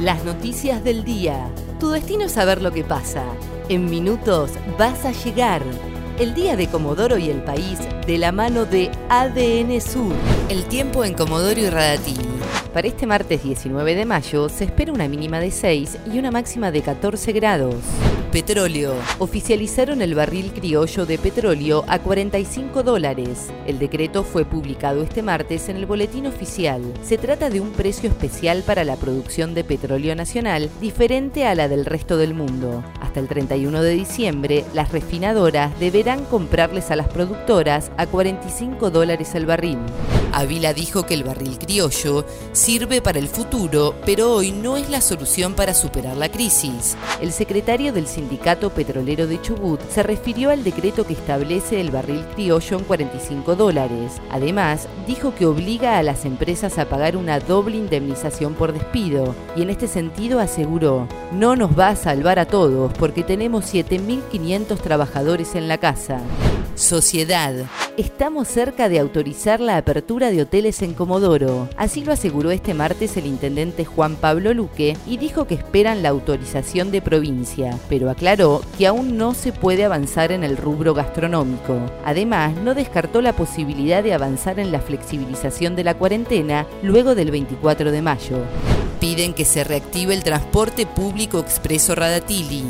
[0.00, 1.50] Las noticias del día.
[1.80, 3.24] Tu destino es saber lo que pasa.
[3.70, 5.62] En minutos vas a llegar.
[6.18, 10.35] El día de Comodoro y el país de la mano de ADN Sur.
[10.48, 12.24] El tiempo en Comodoro y Radatini.
[12.72, 16.70] Para este martes 19 de mayo se espera una mínima de 6 y una máxima
[16.70, 17.74] de 14 grados.
[18.30, 18.94] Petróleo.
[19.18, 23.48] Oficializaron el barril criollo de petróleo a 45 dólares.
[23.66, 26.82] El decreto fue publicado este martes en el boletín oficial.
[27.02, 31.66] Se trata de un precio especial para la producción de petróleo nacional, diferente a la
[31.68, 32.84] del resto del mundo.
[33.00, 39.34] Hasta el 31 de diciembre, las refinadoras deberán comprarles a las productoras a 45 dólares
[39.34, 39.78] el barril.
[40.36, 45.00] Avila dijo que el barril criollo sirve para el futuro, pero hoy no es la
[45.00, 46.94] solución para superar la crisis.
[47.22, 52.22] El secretario del Sindicato Petrolero de Chubut se refirió al decreto que establece el barril
[52.34, 54.12] criollo en 45 dólares.
[54.30, 59.62] Además, dijo que obliga a las empresas a pagar una doble indemnización por despido y
[59.62, 65.54] en este sentido aseguró, no nos va a salvar a todos porque tenemos 7.500 trabajadores
[65.54, 66.20] en la casa.
[66.74, 67.54] Sociedad.
[67.96, 71.70] Estamos cerca de autorizar la apertura de hoteles en Comodoro.
[71.78, 76.10] Así lo aseguró este martes el intendente Juan Pablo Luque y dijo que esperan la
[76.10, 81.80] autorización de provincia, pero aclaró que aún no se puede avanzar en el rubro gastronómico.
[82.04, 87.30] Además, no descartó la posibilidad de avanzar en la flexibilización de la cuarentena luego del
[87.30, 88.36] 24 de mayo.
[89.06, 92.64] Piden que se reactive el transporte público expreso Radatili.